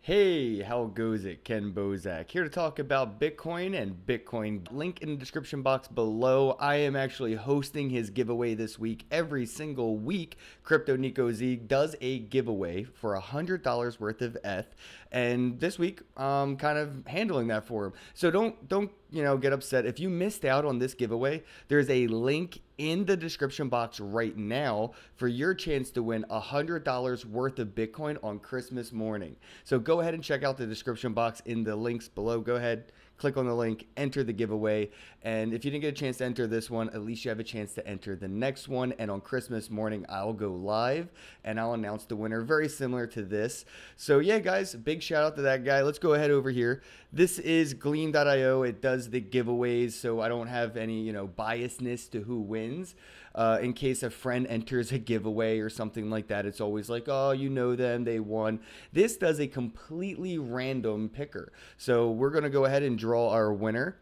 [0.00, 1.44] Hey, how goes it?
[1.44, 4.66] Kenn Bosak here to talk about Bitcoin and Bitcoin.
[4.72, 6.52] Link in the description box below.
[6.52, 9.04] I am actually hosting his giveaway this week.
[9.10, 14.74] Every single week, CryptoNekoZ does a giveaway for a $100 worth of ETH.
[15.12, 17.92] And this week, I'm kind of handling that for him.
[18.14, 19.84] So don't, don't, you know, get upset.
[19.84, 24.36] If you missed out on this giveaway, there's a link in the description box right
[24.36, 29.36] now for your chance to win $100 worth of Bitcoin on Christmas morning.
[29.64, 32.40] So go ahead and check out the description box in the links below.
[32.40, 34.90] Go ahead, click on the link, enter the giveaway.
[35.22, 37.40] And if you didn't get a chance to enter this one, at least you have
[37.40, 38.92] a chance to enter the next one.
[38.98, 41.08] And on Christmas morning, I'll go live
[41.44, 43.64] and I'll announce the winner, very similar to this.
[43.96, 45.82] So, yeah, guys, big shout out to that guy.
[45.82, 46.82] Let's go ahead over here.
[47.12, 48.62] This is Gleam.io.
[48.62, 52.94] It does the giveaways, so I don't have any, you know, biasness to who wins.
[53.34, 57.04] Uh, in case a friend enters a giveaway or something like that, it's always like,
[57.06, 58.58] oh, you know them, they won.
[58.92, 61.52] This does a completely random picker.
[61.76, 63.96] So we're going to go ahead and draw our winner.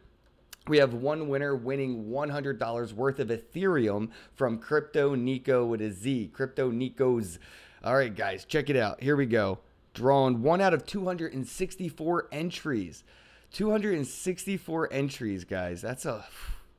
[0.67, 6.33] We have one winner winning $100 worth of Ethereum from CryptoNeko with a Z.
[6.37, 7.39] CryptoNeko's.
[7.85, 9.01] All right, guys, check it out.
[9.01, 9.61] Here we go.
[9.95, 13.05] Drawn one out of 264 entries.
[13.53, 15.83] 264 entries, guys.
[15.83, 16.27] That's a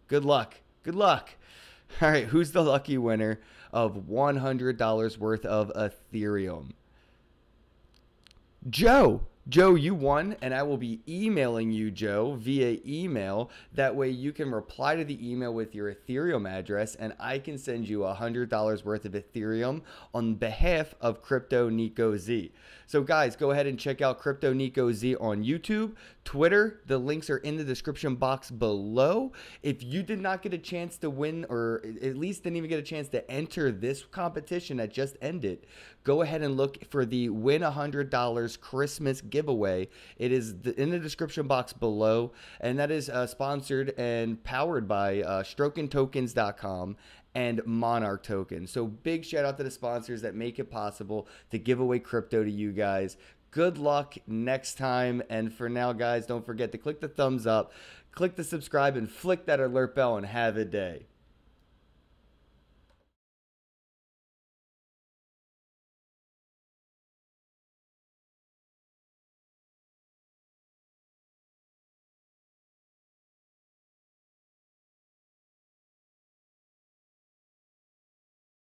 [0.10, 0.56] good luck.
[0.84, 1.30] Good luck.
[2.02, 3.40] All right, who's the lucky winner
[3.72, 6.72] of $100 worth of Ethereum?
[8.70, 9.22] Joe.
[9.50, 13.50] Joe, you won, and I will be emailing you, Joe, via email.
[13.74, 17.58] That way you can reply to the email with your Ethereum address, and I can
[17.58, 22.52] send you $100 worth of Ethereum on behalf of CryptoNekoZ.
[22.88, 26.82] So, guys, go ahead and check out CryptoNekoZ on YouTube, Twitter.
[26.86, 29.32] The links are in the description box below.
[29.64, 32.80] If you did not get a chance to win, or at least didn't even get
[32.80, 35.68] a chance to enter this competition that just ended,
[36.04, 39.88] go ahead and look for the Win $100 Christmas gift giveaway.
[40.18, 45.22] It is in the description box below, and that is uh, sponsored and powered by
[45.22, 46.98] uh, StrokenTokens.com
[47.36, 48.66] and Monarch Token.
[48.66, 52.44] So big shout out to the sponsors that make it possible to give away crypto
[52.44, 53.16] to you guys.
[53.52, 55.22] Good luck next time.
[55.30, 57.72] And for now, guys, don't forget to click the thumbs up,
[58.12, 61.06] click the subscribe, and flick that alert bell, and have a day.